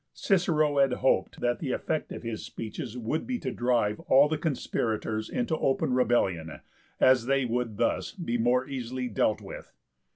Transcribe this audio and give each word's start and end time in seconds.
Cicero 0.13 0.79
had 0.79 0.93
hoped 0.93 1.41
that 1.41 1.59
the 1.59 1.73
effect 1.73 2.11
of 2.11 2.23
his 2.23 2.43
speeches 2.43 2.97
would 2.97 3.27
be 3.27 3.37
to 3.37 3.51
drive 3.51 3.99
all 4.07 4.27
the 4.27 4.35
conspirators 4.35 5.29
into 5.29 5.55
open 5.55 5.93
rebellion, 5.93 6.61
as 6.99 7.27
they 7.27 7.45
would 7.45 7.77
thus 7.77 8.11
be 8.11 8.39
more 8.39 8.67
easily 8.67 9.07
dealt 9.09 9.41
with. 9.41 9.71